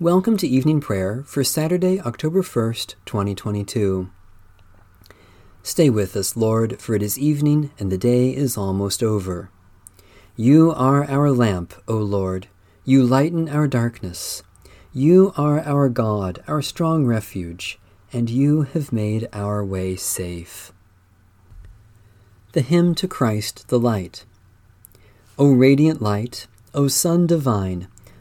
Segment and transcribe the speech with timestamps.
[0.00, 4.08] Welcome to evening prayer for Saturday, October 1st, 2022.
[5.62, 9.50] Stay with us, Lord, for it is evening and the day is almost over.
[10.36, 12.46] You are our lamp, O Lord.
[12.86, 14.42] You lighten our darkness.
[14.90, 17.78] You are our God, our strong refuge,
[18.10, 20.72] and you have made our way safe.
[22.52, 24.24] The hymn to Christ the Light.
[25.38, 27.88] O radiant light, O Sun divine,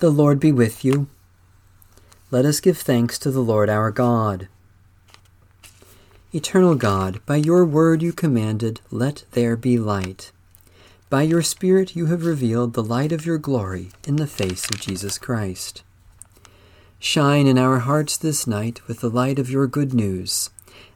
[0.00, 1.08] The Lord be with you.
[2.30, 4.48] Let us give thanks to the Lord our God.
[6.32, 10.32] Eternal God, by your word you commanded, Let there be light.
[11.10, 14.80] By your Spirit you have revealed the light of your glory in the face of
[14.80, 15.82] Jesus Christ.
[16.98, 20.48] Shine in our hearts this night with the light of your good news,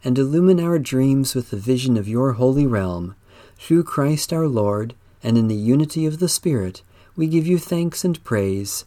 [0.03, 3.17] and illumine our dreams with the vision of your holy realm.
[3.59, 6.81] Through Christ our Lord, and in the unity of the Spirit,
[7.17, 8.87] we give you thanks and praise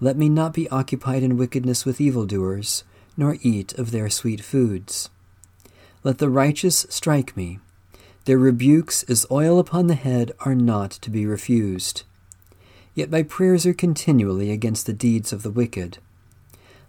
[0.00, 2.84] let me not be occupied in wickedness with evildoers,
[3.16, 5.10] nor eat of their sweet foods.
[6.02, 7.60] Let the righteous strike me.
[8.24, 12.02] Their rebukes as oil upon the head are not to be refused.
[12.94, 15.98] Yet my prayers are continually against the deeds of the wicked.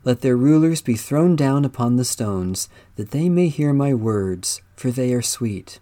[0.03, 4.61] Let their rulers be thrown down upon the stones, that they may hear my words,
[4.75, 5.79] for they are sweet.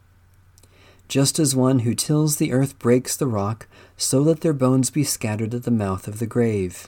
[1.08, 3.68] Just as one who tills the earth breaks the rock,
[3.98, 6.88] so let their bones be scattered at the mouth of the grave.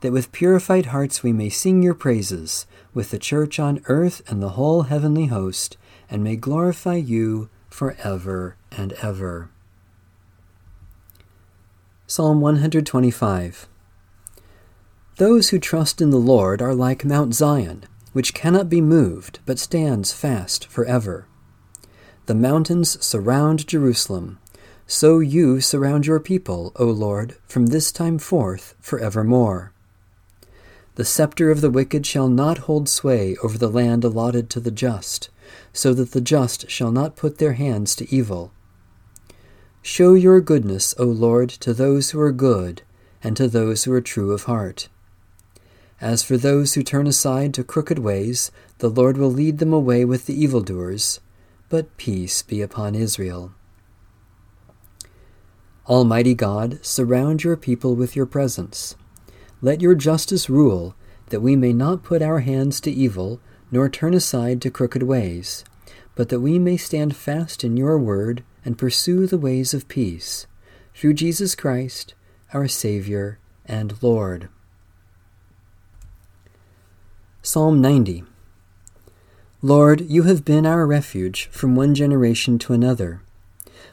[0.00, 4.42] that with purified hearts we may sing your praises, with the church on earth and
[4.42, 5.76] the whole heavenly host,
[6.08, 9.50] and may glorify you for ever and ever.
[12.06, 13.68] Psalm 125
[15.16, 19.58] Those who trust in the Lord are like Mount Zion, which cannot be moved, but
[19.58, 21.26] stands fast forever.
[22.26, 24.38] The mountains surround Jerusalem.
[24.86, 29.72] So you surround your people, O Lord, from this time forth forevermore.
[31.00, 34.70] The scepter of the wicked shall not hold sway over the land allotted to the
[34.70, 35.30] just,
[35.72, 38.52] so that the just shall not put their hands to evil.
[39.80, 42.82] Show your goodness, O Lord, to those who are good,
[43.24, 44.90] and to those who are true of heart.
[46.02, 50.04] As for those who turn aside to crooked ways, the Lord will lead them away
[50.04, 51.20] with the evildoers,
[51.70, 53.54] but peace be upon Israel.
[55.86, 58.96] Almighty God, surround your people with your presence.
[59.62, 60.94] Let your justice rule,
[61.28, 63.40] that we may not put our hands to evil,
[63.70, 65.64] nor turn aside to crooked ways,
[66.14, 70.46] but that we may stand fast in your word and pursue the ways of peace,
[70.94, 72.14] through Jesus Christ,
[72.52, 74.48] our Saviour and Lord.
[77.42, 78.24] Psalm 90
[79.62, 83.20] Lord, you have been our refuge from one generation to another.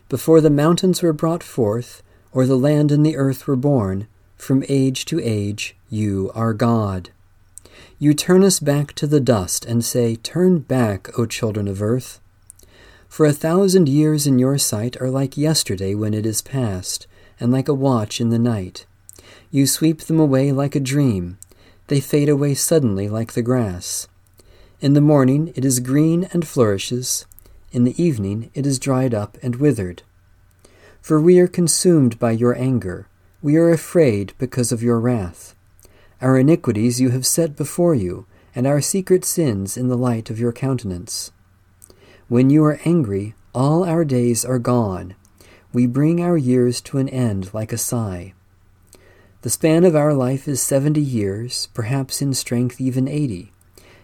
[0.07, 2.01] Before the mountains were brought forth,
[2.31, 4.07] or the land and the earth were born,
[4.38, 7.10] from age to age, you are God.
[8.00, 12.22] You turn us back to the dust and say, Turn back, O children of earth.
[13.10, 17.07] For a thousand years in your sight are like yesterday when it is past,
[17.39, 18.86] and like a watch in the night.
[19.50, 21.40] You sweep them away like a dream.
[21.88, 24.07] They fade away suddenly like the grass.
[24.80, 27.25] In the morning it is green and flourishes.
[27.72, 30.04] In the evening it is dried up and withered.
[31.01, 33.07] For we are consumed by your anger
[33.47, 35.55] we are afraid because of your wrath.
[36.21, 40.38] Our iniquities you have set before you, and our secret sins in the light of
[40.38, 41.31] your countenance.
[42.27, 45.15] When you are angry, all our days are gone.
[45.71, 48.33] We bring our years to an end like a sigh.
[49.44, 53.53] The span of our life is seventy years, perhaps in strength even eighty.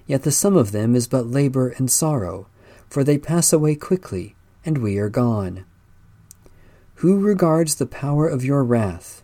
[0.07, 2.47] Yet the sum of them is but labor and sorrow,
[2.87, 5.65] for they pass away quickly, and we are gone.
[7.03, 9.19] Who regards the power of your wrath?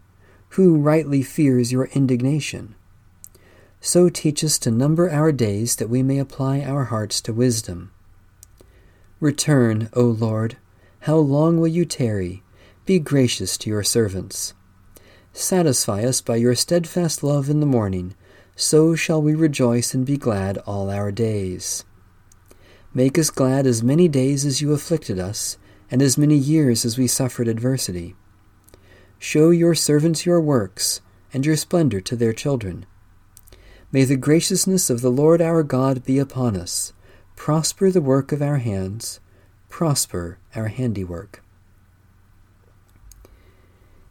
[0.53, 2.75] Who rightly fears your indignation?
[3.81, 7.91] So teach us to number our days that we may apply our hearts to wisdom.
[9.19, 10.57] Return, O Lord.
[11.01, 12.43] How long will you tarry?
[12.85, 14.53] Be gracious to your servants.
[15.33, 18.15] Satisfy us by your steadfast love in the morning,
[18.55, 21.85] so shall we rejoice and be glad all our days.
[22.93, 25.57] Make us glad as many days as you afflicted us,
[25.91, 28.15] and as many years as we suffered adversity.
[29.19, 31.01] Show your servants your works,
[31.33, 32.85] and your splendor to their children.
[33.91, 36.93] May the graciousness of the Lord our God be upon us.
[37.35, 39.19] Prosper the work of our hands,
[39.67, 41.43] prosper our handiwork.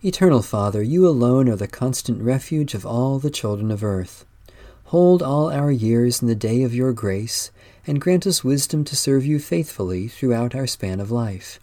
[0.04, 4.24] Eternal Father, you alone are the constant refuge of all the children of earth.
[4.84, 7.50] Hold all our years in the day of your grace,
[7.86, 11.60] and grant us wisdom to serve you faithfully throughout our span of life.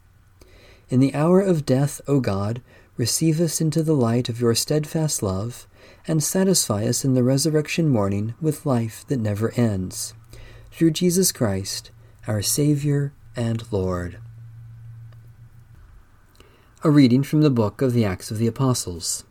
[0.89, 2.61] In the hour of death, O God,
[2.97, 5.67] receive us into the light of your steadfast love
[6.07, 10.13] and satisfy us in the resurrection morning with life that never ends.
[10.71, 11.91] Through Jesus Christ,
[12.27, 14.19] our Savior and Lord.
[16.83, 19.23] A reading from the book of the Acts of the Apostles.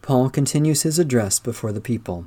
[0.00, 2.26] Paul continues his address before the people.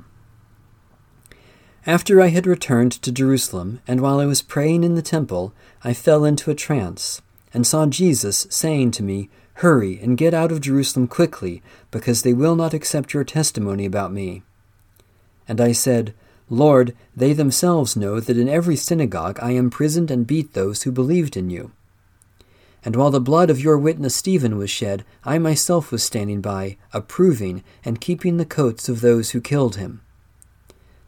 [1.84, 5.94] After I had returned to Jerusalem, and while I was praying in the temple, I
[5.94, 7.22] fell into a trance,
[7.52, 12.32] and saw Jesus saying to me, Hurry and get out of Jerusalem quickly, because they
[12.32, 14.42] will not accept your testimony about me.
[15.46, 16.14] And I said,
[16.48, 21.36] Lord, they themselves know that in every synagogue I imprisoned and beat those who believed
[21.36, 21.72] in you.
[22.84, 26.76] And while the blood of your witness Stephen was shed, I myself was standing by,
[26.92, 30.00] approving and keeping the coats of those who killed him.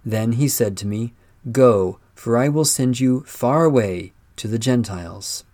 [0.05, 1.13] Then he said to me,
[1.51, 5.45] Go, for I will send you far away to the Gentiles.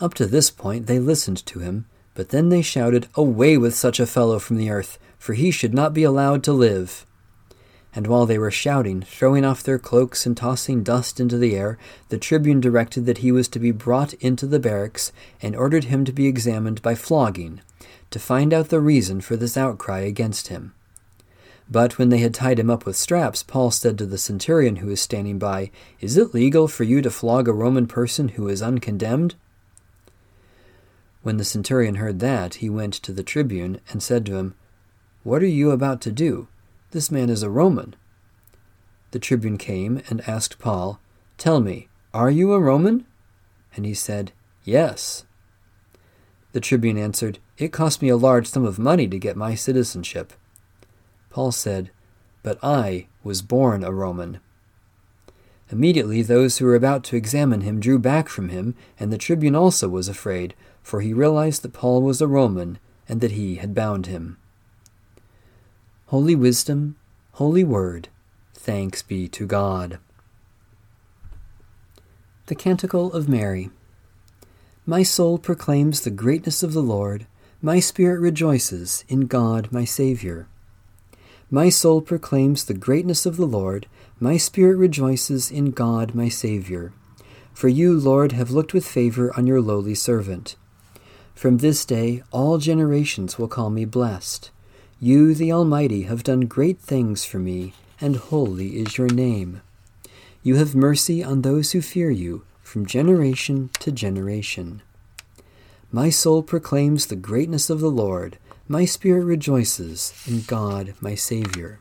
[0.00, 4.00] Up to this point they listened to him, but then they shouted, Away with such
[4.00, 7.06] a fellow from the earth, for he should not be allowed to live.
[7.94, 11.78] And while they were shouting, throwing off their cloaks, and tossing dust into the air,
[12.08, 16.04] the tribune directed that he was to be brought into the barracks, and ordered him
[16.04, 17.60] to be examined by flogging,
[18.10, 20.74] to find out the reason for this outcry against him.
[21.70, 24.88] But when they had tied him up with straps, Paul said to the centurion who
[24.88, 25.70] was standing by,
[26.00, 29.36] Is it legal for you to flog a Roman person who is uncondemned?
[31.24, 34.54] When the centurion heard that, he went to the tribune and said to him,
[35.22, 36.48] What are you about to do?
[36.90, 37.96] This man is a Roman.
[39.12, 41.00] The tribune came and asked Paul,
[41.38, 43.06] Tell me, are you a Roman?
[43.74, 44.32] And he said,
[44.64, 45.24] Yes.
[46.52, 50.34] The tribune answered, It cost me a large sum of money to get my citizenship.
[51.30, 51.90] Paul said,
[52.42, 54.40] But I was born a Roman.
[55.70, 59.56] Immediately those who were about to examine him drew back from him, and the tribune
[59.56, 60.54] also was afraid,
[60.84, 64.36] for he realized that Paul was a Roman and that he had bound him.
[66.06, 66.94] Holy Wisdom,
[67.32, 68.08] Holy Word,
[68.52, 69.98] thanks be to God.
[72.46, 73.70] The Canticle of Mary.
[74.86, 77.26] My soul proclaims the greatness of the Lord,
[77.62, 80.46] my spirit rejoices in God my Saviour.
[81.50, 83.86] My soul proclaims the greatness of the Lord,
[84.20, 86.92] my spirit rejoices in God my Saviour.
[87.54, 90.56] For you, Lord, have looked with favour on your lowly servant.
[91.34, 94.50] From this day all generations will call me blessed.
[95.00, 99.60] You, the Almighty, have done great things for me, and holy is your name.
[100.42, 104.80] You have mercy on those who fear you, from generation to generation.
[105.92, 108.38] My soul proclaims the greatness of the Lord.
[108.66, 111.80] My spirit rejoices in God, my Saviour.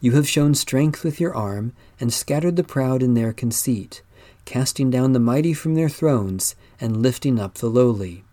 [0.00, 4.02] You have shown strength with your arm, and scattered the proud in their conceit
[4.48, 8.24] casting down the mighty from their thrones, and lifting up the lowly.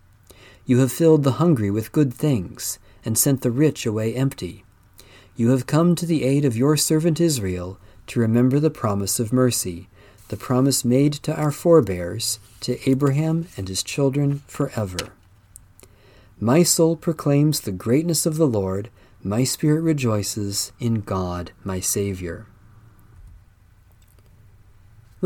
[0.64, 4.64] You have filled the hungry with good things, and sent the rich away empty.
[5.36, 9.30] You have come to the aid of your servant Israel, to remember the promise of
[9.30, 9.90] mercy,
[10.28, 15.12] the promise made to our forebears, to Abraham and his children forever.
[16.40, 18.88] My soul proclaims the greatness of the Lord,
[19.22, 22.46] my spirit rejoices in God my Saviour.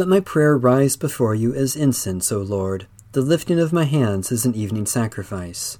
[0.00, 4.33] Let my prayer rise before you as incense, O Lord, the lifting of my hands
[4.33, 5.76] is an evening sacrifice.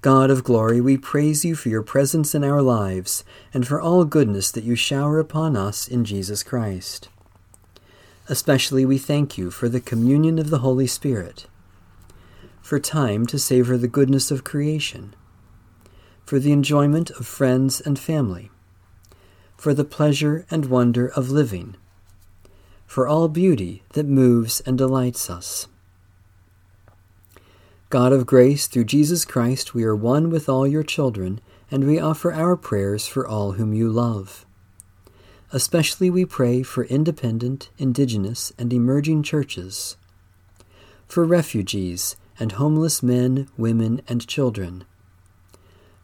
[0.00, 4.04] God of glory, we praise you for your presence in our lives and for all
[4.04, 7.08] goodness that you shower upon us in Jesus Christ.
[8.28, 11.46] Especially we thank you for the communion of the Holy Spirit,
[12.60, 15.16] for time to savor the goodness of creation,
[16.24, 18.52] for the enjoyment of friends and family,
[19.56, 21.74] for the pleasure and wonder of living,
[22.92, 25.66] for all beauty that moves and delights us
[27.88, 31.98] God of grace, through Jesus Christ, we are one with all your children, and we
[31.98, 34.44] offer our prayers for all whom you love.
[35.52, 39.96] Especially we pray for independent, indigenous, and emerging churches,
[41.06, 44.84] for refugees and homeless men, women, and children,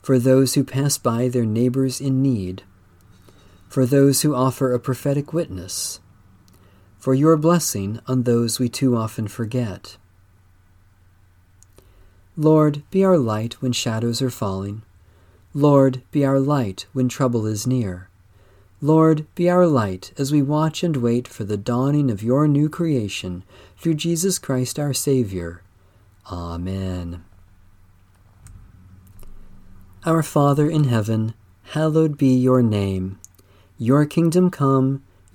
[0.03, 2.63] for those who pass by their neighbors in need,
[3.69, 6.01] for those who offer a prophetic witness,
[6.99, 9.97] for your blessing on those we too often forget
[12.37, 14.83] Lord, be our light when shadows are falling.
[15.53, 18.09] Lord, be our light when trouble is near.
[18.81, 22.69] Lord, be our light as we watch and wait for the dawning of your new
[22.69, 23.43] creation
[23.77, 25.63] through Jesus Christ our Savior.
[26.31, 27.25] Amen.
[30.05, 31.35] Our Father in heaven,
[31.73, 33.19] hallowed be your name.
[33.79, 35.03] Your kingdom come,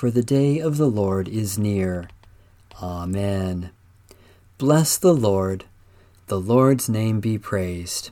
[0.00, 2.08] for the day of the Lord is near.
[2.82, 3.68] Amen.
[4.56, 5.66] Bless the Lord.
[6.28, 8.08] The Lord's name be praised.